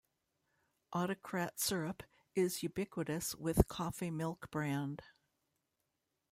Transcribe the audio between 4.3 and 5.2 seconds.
brand.